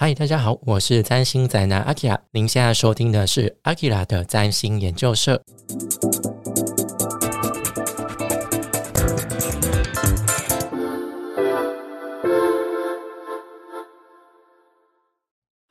[0.00, 2.16] 嗨，大家好，我是占星宅男阿 k 拉。
[2.30, 5.42] 您现在收听的是阿 k 拉的占星研究社。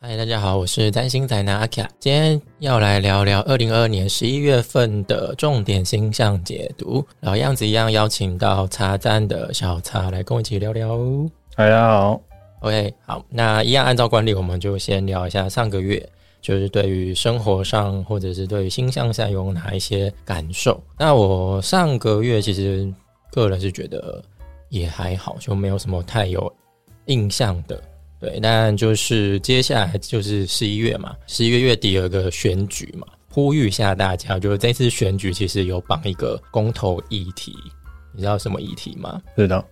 [0.02, 1.90] 嗨，大家好，我是占星宅男阿 k 拉。
[1.98, 7.02] 今天要来聊聊二零二二年十一月份的重点星象解读。
[7.22, 11.00] 老样子一样，邀请到茶站的小茶来跟我一起聊聊。
[11.56, 12.22] 大家好。
[12.68, 16.06] OK，好，那一样按照惯例，我们就先聊一下上个月，
[16.42, 20.84] 就是对于生活上或者是对于星象上有哪一些感受。
[21.00, 22.94] 那我上个月其实
[23.32, 24.22] 个人是觉得
[24.68, 26.54] 也还好，就没有什么太有
[27.06, 27.82] 印象的。
[28.20, 37.56] 对，但就是接下来就是十一月嘛，十一月月底有一个选举嘛，呼吁一下大家，就是这次选举其实有绑一个公投议题，
[38.14, 39.22] 你知道什么议题吗？
[39.38, 39.64] 知道。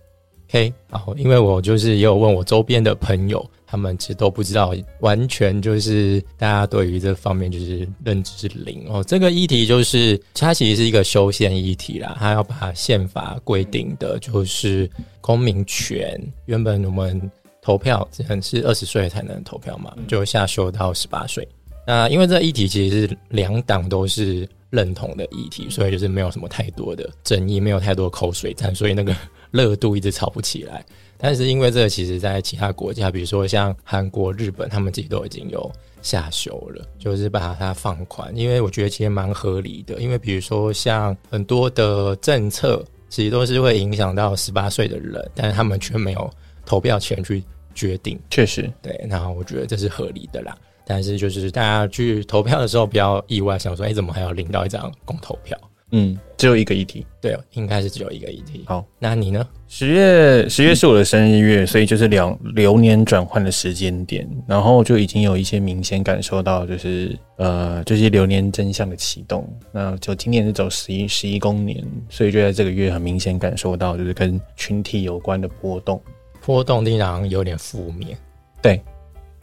[0.48, 9.02] OK，好，因为我就是也有问我周边的朋友，他们其实都不知道，完全就是大家对于这方面就是认知零哦。
[9.02, 14.88] 这个议题就是它其实是一个修宪议题啦，它要把宪法规定的就是
[15.20, 21.46] 公民权，原本我们投票只能是二十岁才能投票嘛，就下修到十八岁。
[21.84, 29.12] 那因为这议题其实是两党都是认同的议题，所以就是没有什么太多的争议，没有太多口水战，所以那个。
[29.56, 30.84] 热度一直炒不起来，
[31.16, 38.30] 但是因为这个，其实在其他国家，比如说像韩国、日本，他们自己都已经有下修了，就是把它放宽。
[38.36, 46.30] 因为我觉得其实蛮合理的，因为比如说像很多的政策，其实都是会影响到十八岁的人，但是他们却没有
[46.66, 47.42] 投票权去
[47.74, 48.18] 决定。
[48.30, 50.56] 确实，对，那我觉得这是合理的啦。
[50.88, 55.58] 但是就是大家去投票的时候，不要意外，想说，哎，怎么还要领到一张公投票？
[55.92, 58.64] 嗯，只有一个议题，对，应该是只有一个议题。
[58.66, 59.46] 好，那你呢？
[59.68, 69.48] 十月十月是我的生日月，所以就是两流年转换的时间点，然后就已经有一些明显感受到，就是呃这些流年真相的启动。
[69.70, 76.02] 那就今年是走十一十一宫年，所以就在这个月很明显感受到，就是跟群体有关的波动。
[76.44, 78.16] 波动定然有点负面，
[78.60, 78.80] 对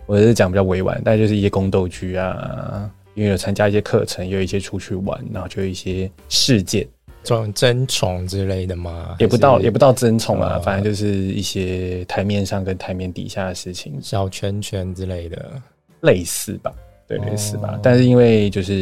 [0.05, 2.89] 我是讲比较委婉，但就是一些宫斗剧啊。
[3.15, 6.87] 因为有参加一些课程，有一些出去玩，然后就有一些事件，
[7.23, 9.15] 这种争宠之类的吗？
[9.19, 15.61] 也不到，也不到争宠啊，反正就是一些台面上跟台面底下的事情，小圈圈之类的，
[16.01, 16.73] 类似吧，
[17.07, 17.79] 对，类似吧。
[17.83, 18.75] 但是因为就是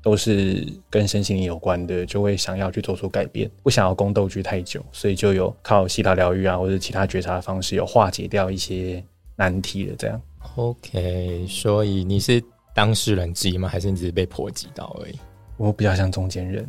[0.00, 9.02] 都是跟身心灵有关的，就会想要去做出改变，不想要宫斗剧太久，所以就有靠西塔疗愈啊，或者其他觉察的方式，有化解掉一些
[9.34, 10.20] 难题的这样。
[10.54, 12.40] OK，所以你是。
[12.74, 13.68] 当事人之一吗？
[13.68, 15.18] 还是你只是被波及到而已？
[15.56, 16.68] 我比较像中间人，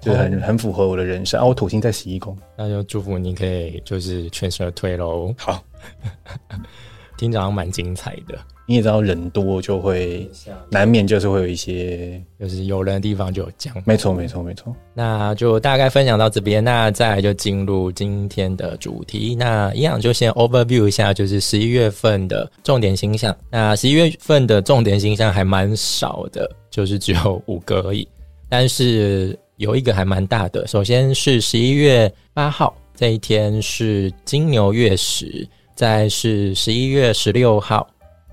[0.00, 1.44] 就很很符合我的人生啊！
[1.44, 5.34] 我土星在十一宫，那就祝福你可以就是全身而退喽。
[5.36, 5.62] 好，
[7.16, 8.38] 听着蛮精彩的。
[8.66, 10.26] 你也知道，人多就会
[10.70, 13.74] 难免就是会有一些，就是有人的地方就有僵。
[13.84, 14.74] 没错，没错，没错。
[14.94, 19.34] 那就大概分享到这边，那再来就进入今天的主题。
[19.34, 23.36] 那一样就先 overview 一下，就是十一月份的重点星象。
[23.50, 28.08] 那十一月份的重点星象还蛮少的，就是只有五个而已。
[28.48, 37.88] 但是有一个还蛮大的，首先是十一月八号这一天是金牛月食，再是十一月十六号。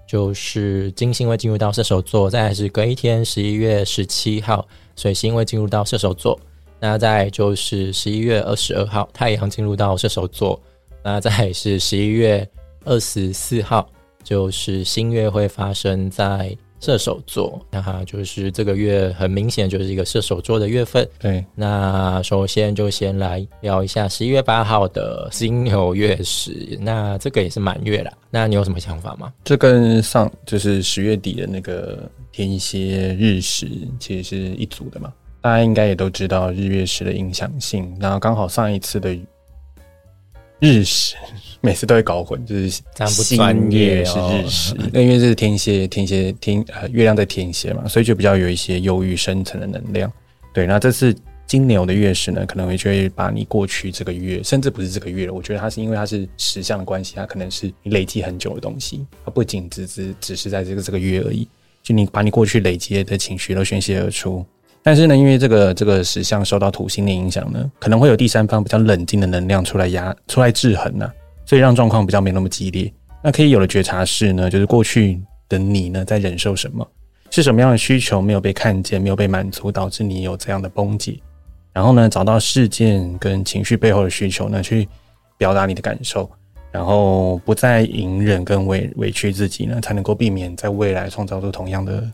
[0.07, 6.37] 就是金星会进入到射手座，再是隔一天十一月十七号，水星会进入到射手座。
[6.81, 10.61] 那再就是十一月二十二号，太阳进入到射手座。
[11.01, 12.45] 那再是十一月
[12.83, 13.87] 二十四号，
[14.21, 16.53] 就是新月会发生在。
[16.81, 21.07] 射手座，那哈就是这个月很明显就是一个射手座的月份。
[21.19, 28.11] 对，那首先就先来聊一下十一月八号的金牛月食，那这个也是满月了。
[28.31, 29.31] 那你有什么想法吗？
[29.43, 35.13] 这跟上就是十月底的那个天蝎日食其实是一组的嘛？
[35.39, 39.15] 大家应该也都知道日月食的影响性，然后刚好上一次的
[40.59, 41.15] 日食。
[41.61, 42.69] 每次都会搞混，就是
[43.05, 50.11] 新月是日食，那因为这是天蝎，天蝎天呃月亮在天蝎嘛，所以就比较有一些忧郁深层的能量。
[50.53, 51.15] 对，那这次
[51.45, 61.47] 金牛的月食呢，可能会就会把你过去这个月，甚至不是这个月了，我觉得它是因为它是时相的关系，它可能是你累积很久的东西，它不仅只只只是在这个这个月而已，
[61.83, 64.43] 就你把你过去累积的情绪都宣泄而出。
[64.81, 71.11] 但是呢，因为这个这个石像受到土星的影响呢，可能会有第三方比较冷静的能量出来压出来制衡呢。
[71.51, 72.89] 所以让状况比较没那么激烈。
[73.21, 75.19] 那可以有的觉察是呢，就是过去
[75.49, 76.89] 的你呢在忍受什么，
[77.29, 81.19] 是什么样的需求没有被看见、没有被满足，导致你有这样的崩解。
[81.73, 84.87] 然后呢，找到事件跟情绪背后的需求呢，去
[85.37, 86.31] 表达你的感受。
[86.71, 92.09] 然后不再隐忍跟委委屈自己呢，才能够避免在未来创造出同样的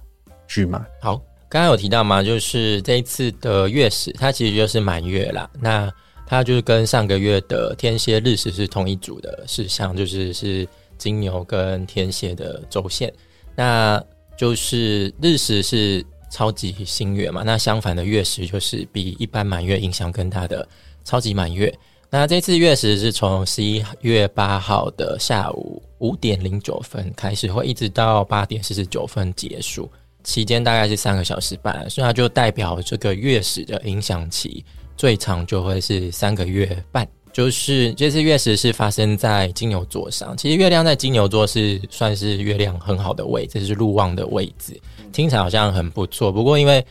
[0.48, 0.84] 剧码。
[1.00, 1.16] 好，
[1.48, 5.48] 刚刚有提到嘛，就是这一次的月食，它其实就是满月啦。
[5.62, 5.88] 那
[6.28, 13.12] 它就是跟上个月的天蝎日食是同一组的事项，就是是金牛跟天蝎的轴线。
[13.56, 14.04] 那
[14.38, 20.68] 就是日食是超级新月嘛，那相反的月食就是比一般满月影响更大的
[21.06, 21.74] 超级满月。
[22.10, 29.90] 那这次月食是从十一月八号的下午五点零九分开始，会一直到八点四十九分结束，
[30.24, 34.64] 期间大概是三个小时半，所以它就代表这个月食的影响期
[34.98, 37.08] 最长就会是三个月半。
[37.32, 44.78] 就是这次月食是发生在金牛座上，其实月亮在金牛座是算是月亮很好的位置，是入望的位置，
[45.14, 46.32] 听起来好像很不错。
[46.32, 46.84] 不过因为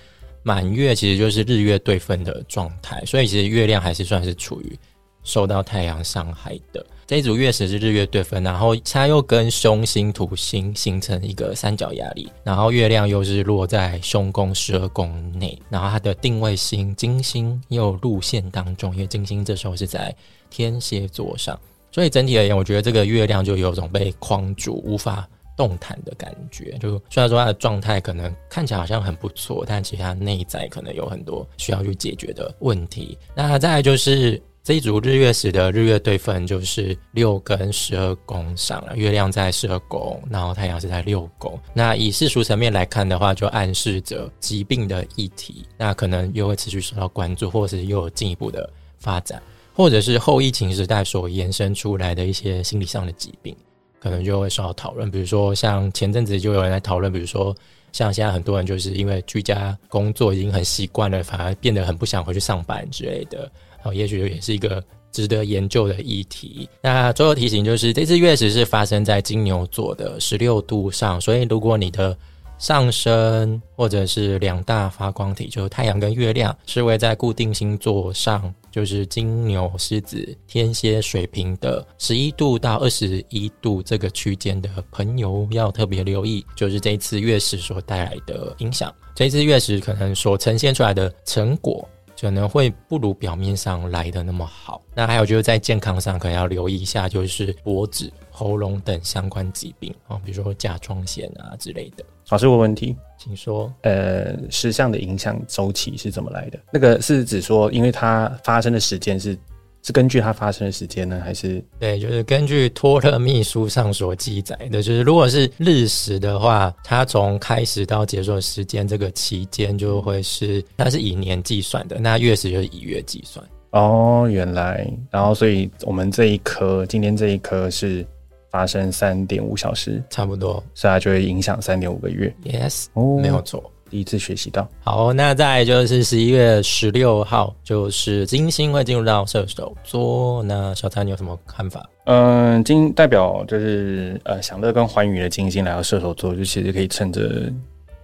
[0.43, 4.79] 满月其实就是日月对分的状态，所以其实月亮还是算是处于。
[5.25, 15.09] 受到太阳伤害的这一组月食是日月对分，然后它又跟凶星土星形成一个三角压力，然后月亮又是落在凶宫十二宫
[15.39, 20.13] 内，然后它的定位星金星又路线当中，因为金星这时候是在
[20.51, 21.57] 天蝎座上，
[21.93, 26.77] 所以整体而言，我觉得这个月亮就有种被框住、无法动弹的感觉。
[26.81, 33.17] 就虽然说它的状态可能看起来好像很不错，但其实它内在可能有很多需要去解决的问题。
[33.33, 34.43] 那再来就是。
[34.67, 41.57] 这一组日月时的日月对分就是六跟十二宫上了，月亮在十二宫，然后太阳是在六宫。
[41.73, 48.69] 那以世俗层面来看的话，就暗示着疾病的议题，那可能又会持续受到关注，或是又有进一步的
[48.99, 49.41] 发展，
[49.73, 53.57] 或者是后疫情时代所延伸出来的一些心理上的疾病，
[54.01, 55.09] 可能就会受到讨论。
[55.09, 57.55] 比如说，像前阵子就有人来讨论，比如说
[57.93, 63.49] 像现在很多人就是因为居家工作已经很习惯了，反而变得很不想回去上班之类的。
[63.87, 66.69] 哦，也许也是一个值得研究的议题。
[66.83, 72.17] 那最后提醒就是，这次月食是发生在金牛座的十六度上，所以如果你的
[72.59, 88.91] 上升或者是两大发光体，就是太阳跟月亮，是位在固定星座上，就是金牛、狮子、天蝎、水瓶的十一度到二十一度这个区间的朋友，要特别留意，就是这一次月食所带来的影响。
[89.15, 91.87] 这次月食可能所呈现出来的成果。
[92.21, 94.83] 可能会不如表面上来的那么好。
[94.95, 102.05] 那还有就是在健康上，可能要留意一下，就是脖子、喉咙等相关疾病啊，比如说甲状腺啊之类的。
[102.29, 103.73] 老师，问问题，请说。
[103.83, 106.59] 呃，石像的影响周期是怎么来的？
[106.73, 109.39] 那个是指说，因为它发生的时间是。
[109.87, 111.97] 是根据它发生的时间呢，还是对？
[112.01, 123.47] 就是根据托勒密书上所记载的，就是如果是日食的话，它从开始到结束的时间这个期间就会是，它是以年计算的，那月食就是以月计算。
[123.71, 128.05] 哦，原来，然后所以我们这一颗今天这一颗是
[128.51, 132.35] 发生三点五小时，差不多，所以它就会影响三点五个月。
[132.43, 133.63] Yes，哦，没有错。
[133.89, 140.43] 第一次学习到好，那再就是十一月十六号，就是金星会进入到射手座。
[140.43, 141.89] 那小蔡，你有什么看法？
[142.05, 147.53] 嗯，金代表就是呃享乐跟欢愉的金星来到射手座，就其实可以趁着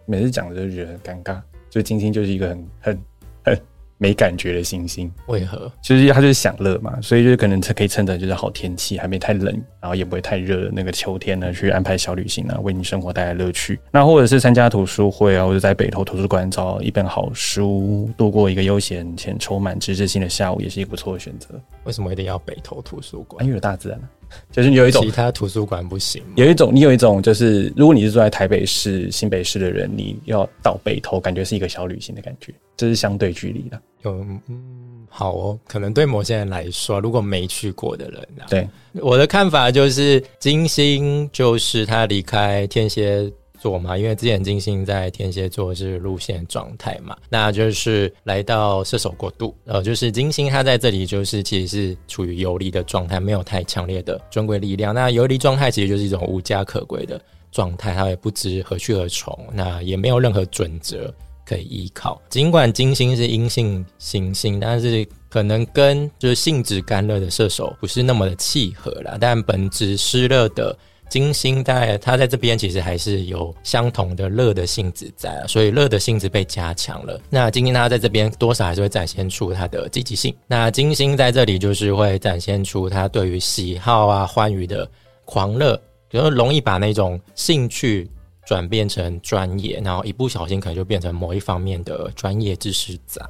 [0.06, 1.40] 每次讲的就觉得很尴尬，
[1.70, 3.11] 就金星就是一个很很很。
[4.02, 5.70] 没感觉的星星，为何？
[5.80, 13.78] 就是它就是享乐嘛，所以就可能可以趁着就是好天气，还没太冷，然后也不会太热的那个秋天呢，去安排小旅行啊，为你生活带来乐趣。
[13.92, 21.50] 那或者是参加图书会啊，或者在北投图书馆找一本好书，度过一个悠闲且充满知识性的下午，也是一个不错的选择。
[21.84, 23.44] 为什么一定要北投图书馆？
[23.44, 24.00] 因为有大自然。
[24.50, 33.80] 就是有一种其他图书馆不行，有一种你有一种就是，如果你是住在台北市、新北市的人，你要到北投，感觉是一个小旅行的感觉，这是相对距离的。
[34.02, 34.12] 有
[34.48, 43.32] 嗯，好哦，可能对某些人来说，如果没去过的人，对我的看法就是，金星就是他离开天蝎。
[43.62, 54.92] 座嘛，因为之前金星在天蝎座是路线状态嘛，那就是来到射手国度，呃，就是金星它在这里就是其实是处于游离的状态，没有太强烈的尊贵力量。
[54.92, 57.20] 那游离状态其实就是一种无家可归的
[57.52, 61.14] 状态，它也不知何去何从，那也没有任何准则
[61.46, 62.20] 可以依靠。
[62.30, 70.76] 尽管金星是阴性行星，但是可能跟就是性质干热的射手不是那么的契合啦，但本质湿热的。
[71.12, 77.20] 金星在它在这边其实还是有相同的热的性质在，所以热的性质被加强了。
[77.28, 80.34] 那金星它在这边多少还是会展现出它的积极性。
[80.46, 84.90] 那金星在这里就是会展现出它对于喜好啊、欢愉的
[85.26, 85.78] 狂热，
[86.08, 88.10] 就是容易把那种兴趣
[88.46, 93.20] 转变成专业，然后一不小心可能就变成某一方面的专业知识仔。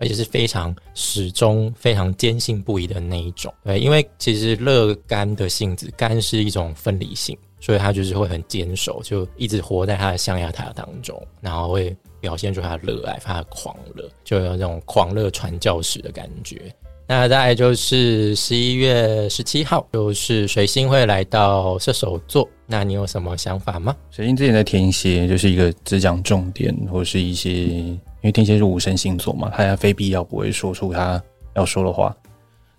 [0.00, 3.52] 而且是非常始终、非常坚信不疑的那一种。
[3.62, 16.74] 对，因为其实乐肝的性质，肝是一种分离性，所以他就是会很坚守，就一直活在他的象牙塔当中，然后会表现出他的热爱、他的狂热，就有那种狂热传教士的感觉。
[17.06, 22.48] 那大概就是十一月十七号，就是水星会来到射手座。
[22.66, 23.96] 那你有什么想法吗？
[24.12, 31.22] 水星之前在天蝎就是一个只讲重点，或是一些因为天蝎是五神星座嘛，他非必要不会说出他
[31.54, 32.14] 要说的话。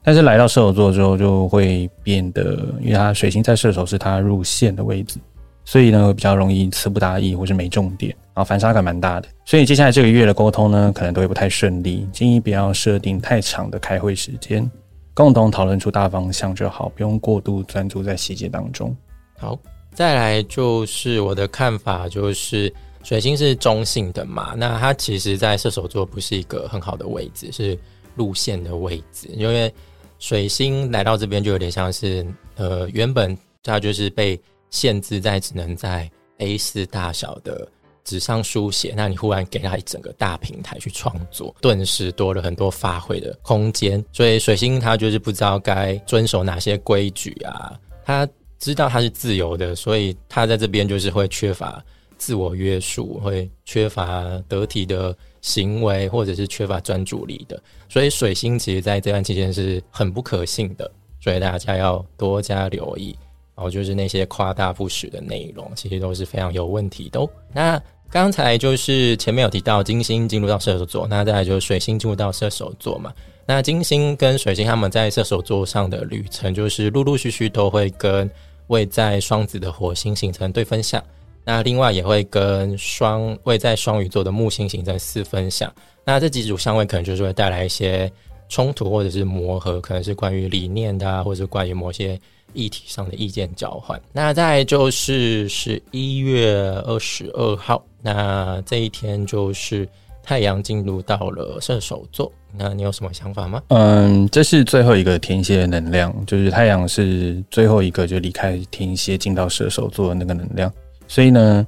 [0.03, 5.19] 但是来到射手座之后，就会变得，因为他水星在射手是他入线的位置。
[5.63, 9.27] 所以呢，比较容易词不达意或是没重点，然后反差感蛮大的。
[9.45, 12.07] 所以接下来这个月的沟通呢，可能都会不太顺利。
[12.11, 14.69] 建议不要设定太长的开会时间，
[15.13, 18.93] 共同讨论出大方向就好，不用过度专注在细节当中。
[19.37, 19.57] 好，
[19.93, 27.77] 再来就是我的看法，就是水星是中性的嘛，那它其实在射手座不是一个很好的位置，是
[28.15, 29.73] 路线的位置，因为
[30.19, 34.39] 水星来到这边就有点像是，呃，原本它就是被。
[34.73, 37.67] 限制在只能在 A 四大小的
[38.05, 44.01] 纸上书写，那你忽然给他一整个大平台去创作，顿时多了很多发挥的空间。
[44.13, 48.25] 所以水星他就是不知道该遵守哪些规矩啊，他
[48.59, 51.83] 知道他是自由的，所以他在这边就是会缺乏
[52.21, 57.59] 自我约束，会缺乏得体的行为，或者是缺乏专注力的。
[57.89, 63.17] 所以水星其实在这段期间是很不可信的，所以大家要多加留意。
[63.55, 67.27] 然后就是那些夸大不实的内容，其实都是非常有问题的。
[67.51, 73.11] 那刚才就是前面有提到金星进入到射手座，那再来就是水星进入到射手座嘛。
[73.47, 78.29] 那金星跟水星他们在射手座上的旅程，就是陆陆续续都会跟
[78.67, 81.03] 位在双子的火星形成对分相，
[81.43, 85.71] 那另外也会跟双位在双鱼座的木星形成四分相。
[86.03, 88.11] 那这几组相位可能就是会带来一些
[88.49, 92.19] 冲突或者是磨合，可能是关于理念的，或者是关于某些。
[92.53, 93.97] 议题上的意见交换。
[94.11, 96.53] 那再就是十一月
[96.85, 99.87] 二十二号，那这一天就是
[100.21, 102.29] 太阳进入到了射手座。
[102.57, 103.63] 那你有什么想法吗？
[103.69, 110.69] 嗯，这是最后一个天蝎能量，就是太阳是最后一个就离开天蝎进到射手座的那个能量。
[111.11, 111.67] 所以呢，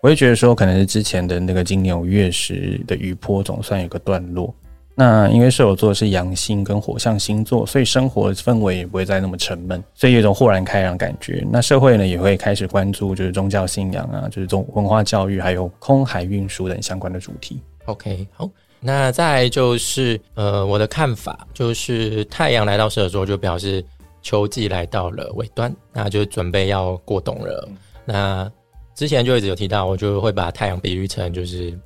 [0.00, 4.54] 我也觉得说，可能是之前的那个金牛月食的余波总算有个段落。
[4.94, 11.44] 那因为射手座是阳性跟火象星座，所以生活氛围也不会再那么沉闷，所以有种豁然开朗感觉。
[11.50, 17.60] 那社会呢也会开始关注，就是宗教信仰啊，就是中文化教育，还有空海运输等相关的主题。
[17.86, 23.84] OK，好，那再就是呃，我的看法就是太阳来到射手座，就表示
[24.22, 27.68] 秋季来到了尾端，那就准备要过冬了。
[28.08, 28.48] 那
[28.96, 31.78] 之前就一直有提到，我就会把太阳比喻成就是。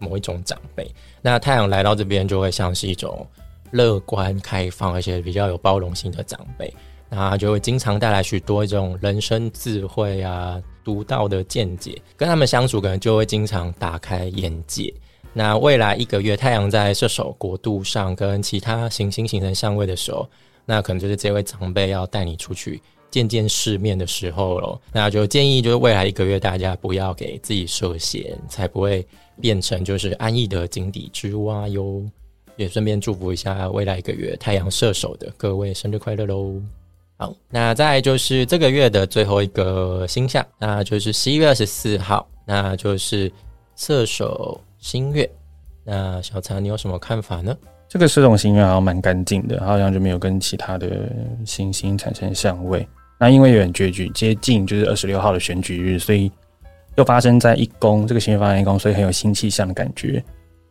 [0.00, 0.88] 某一种长辈，
[1.20, 3.26] 那太阳来到这边就会像是一种
[3.72, 6.72] 乐观开放，而且比较有包容性的长辈，
[7.08, 14.94] 那就会经常带来许多一种人生智慧啊、独到的见解，跟他们相处可能就会经常打开眼界。
[15.32, 20.30] 那未来一个月，太阳在射手国度上跟其他行星形成相位的时候，
[20.64, 22.80] 那可能就是这位长辈要带你出去。
[23.10, 29.06] 见见世面的时候了，那就建议就是未来一个月大家不要给自己设限，才不会
[29.40, 32.02] 变成就是安逸的井底之蛙哟。
[32.56, 36.60] 也顺便祝福一下未来一个月太阳射手的各位生日快乐喽！
[37.16, 43.30] 好，那再就是这个月的最后一个星象，那就是十一月二十四号，那就是
[43.76, 45.30] 射手星月。
[45.84, 47.56] 那小常你有什么看法呢？
[47.88, 51.08] 这个射手星月好像蛮干净的，好像就没有跟其他的
[51.46, 52.84] 星星产生相位。
[53.18, 56.30] 那因为有点绝举接近，就是二十六号的选举日，所以
[56.96, 60.22] 又发生在一宫这个星月发生一宫，所以很有新气象的感觉。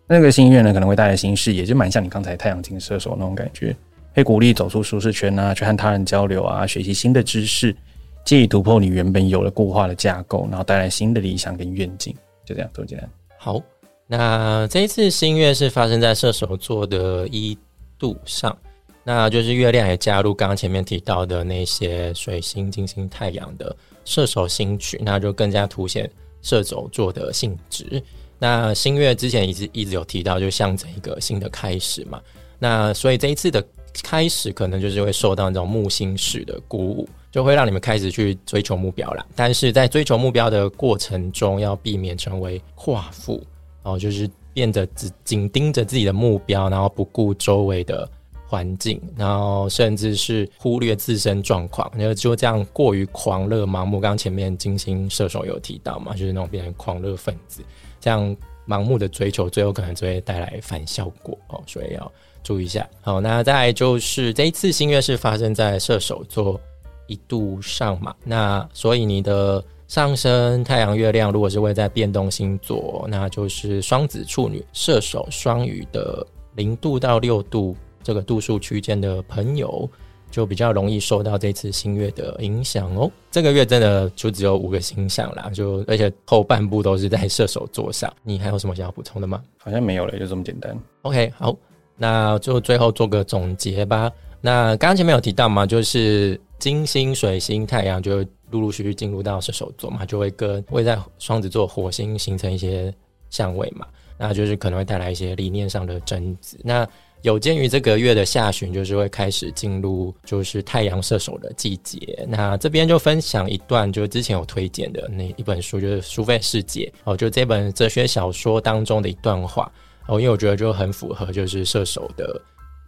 [0.08, 3.75] 那个星月呢，可能会带来新视野，就蛮像你刚才太阳金射手那种感觉，
[4.16, 7.75] 可以鼓励走出舒适圈啊，去和他人交流啊，学习新的知识，
[8.24, 12.16] 借以突破你原本有了固化的架构，然后带来新的理想跟愿景。
[12.46, 13.10] 就这样，多简单。
[13.38, 13.62] 好，
[14.08, 17.58] 那这一次新月是发生在射手座的一
[18.00, 18.58] 度上。
[19.07, 23.73] 那就是月亮也加入刚刚前面提到的那些水星、金星、太阳的
[24.03, 26.11] 射手星群，那就更加凸显
[26.41, 28.03] 射手座的性质。
[28.37, 32.21] 那新月之前一直一直有提到，就象征一个新的开始嘛。
[32.59, 33.65] 那所以这一次的
[34.03, 39.25] 开始，可能就是会受到那种木星式的鼓舞，就会让你们开始去追求目标了。
[39.33, 43.41] 但是在追求目标的过程中，要避免成为夸父，
[43.81, 48.05] 然后就是变得只紧盯着自己的目标，然后不顾周围的。
[48.48, 54.00] 环境，然后甚至是忽略自身状况，然后就这样过于狂热、盲目。
[54.00, 57.62] 刚前面金星射手有提到嘛，就是那种变成狂热分子，
[58.00, 58.36] 这样
[58.66, 62.12] 盲目的追求，最后可能就会带来反效果哦，所以要
[62.42, 62.88] 注意一下。
[63.01, 66.60] 好，那再来就是这一次新月是发生在射手座
[67.08, 76.25] 一度上嘛，那所以你的上升太阳、月亮如果是会在变动星座，那就是双子、处女、射手、双鱼的
[76.56, 77.75] 零度到六度
[78.07, 79.89] 这个度数区间的朋友。
[80.29, 83.09] 就比较容易受到这次新月的影响哦。
[83.31, 88.13] 这个月真的就只有五个星象啦，就而且后半部都是在射手座上。
[88.23, 89.41] 你还有什么想要补充的吗？
[89.57, 90.77] 好像没有了，就这么简单。
[91.03, 91.55] OK，好，
[91.95, 94.11] 那就最后做个总结吧。
[94.41, 98.17] 那刚刚前面有提到嘛，就是金星、水星、太阳就
[98.51, 102.93] 陆陆续续进入到射手座嘛，就会跟会在双子座火星形成一些
[103.29, 103.87] 相位嘛，
[104.17, 106.57] 那就是可能会带来一些理念上的争执。
[106.63, 106.85] 那
[107.27, 112.25] 有鉴于这个月的下旬，就是会开始进入就是太阳射手的季节。
[112.25, 119.69] 那这边就分享一段，就是之前有推荐的那一本书，就是《苏菲世界》哦，就这本哲学小说当中的一段话
[120.07, 122.41] 哦，因为我觉得就很符合就是射手的。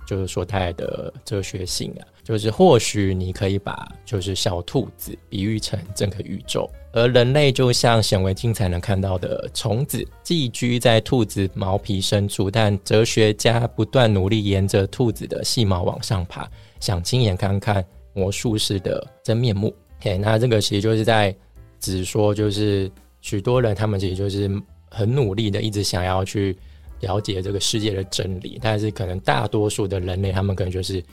[0.10, 12.50] 就是说，它的哲学性啊，就是或许你可以把就是小兔子比喻成整个宇宙，而人类就像显微镜才能看到的虫子，寄居在兔子毛皮深处。
[12.50, 16.50] 但哲学家不断努力沿着兔子的细毛往上爬，
[16.80, 19.72] 想亲眼看看魔术师的真面目。
[20.00, 21.36] OK，那这个其实就是在
[21.80, 22.89] 指说，就是
[23.22, 24.50] 许多人他们其实就是
[24.89, 26.58] 很努力的，一直想要去。
[27.01, 31.03] 了解这个世界的真理，但是可能大多数的人类，他们可能就是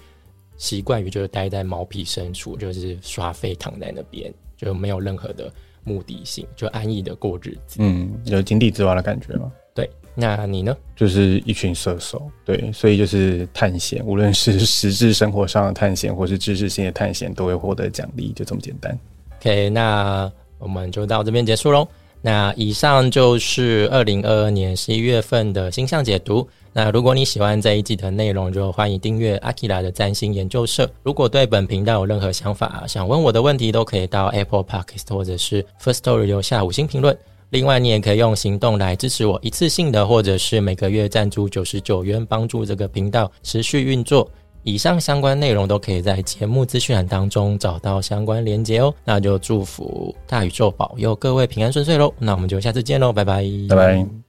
[0.57, 5.53] 习惯于就是待在毛皮深处，就是耍废躺在那边，就没有任何的
[5.85, 7.77] 目的性，就安逸的过日子。
[7.79, 9.53] 嗯，有井底之蛙的感觉吗？
[9.75, 10.75] 对，那你呢？
[10.97, 18.99] 就是一群射手，对，所以就是探险，无论是实质生活上的探险，或是知识性的探险，都会获得奖励，就这么简单。
[19.39, 21.87] OK，那我们就到这边结束喽。
[22.23, 26.47] 那以上就是二零二二年十一月份的星象解读。
[26.73, 30.91] 那如果你喜欢这一季的内容，就欢迎订阅阿基拉的占星研究社。
[31.03, 37.17] 如果对本频道有任何想法，想问我的问题，都可以到 Apple Podcast 或者是 First Story 留下五星评论。
[37.51, 44.29] 另外，你也可以用行动来支持我，一次性的或者是每个月赞助九十九元，帮助这个频道持续运作。
[44.67, 48.93] 以上相关内容都可以在节目资讯栏当中找到相关连接哦。
[49.05, 52.13] 那就祝福大宇宙保佑各位平安顺遂喽。
[52.19, 54.26] 那我们就下次见喽，拜拜，拜拜。